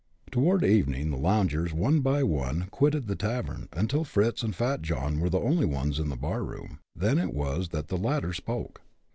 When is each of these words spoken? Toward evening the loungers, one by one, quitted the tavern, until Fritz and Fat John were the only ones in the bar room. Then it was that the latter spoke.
Toward 0.31 0.63
evening 0.65 1.11
the 1.11 1.15
loungers, 1.17 1.73
one 1.75 1.99
by 2.01 2.23
one, 2.23 2.69
quitted 2.71 3.05
the 3.05 3.15
tavern, 3.15 3.69
until 3.71 4.03
Fritz 4.03 4.41
and 4.41 4.55
Fat 4.55 4.81
John 4.81 5.19
were 5.19 5.29
the 5.29 5.37
only 5.39 5.67
ones 5.67 5.99
in 5.99 6.09
the 6.09 6.15
bar 6.15 6.43
room. 6.43 6.79
Then 6.95 7.19
it 7.19 7.35
was 7.35 7.69
that 7.69 7.87
the 7.89 7.97
latter 7.99 8.33
spoke. 8.33 8.81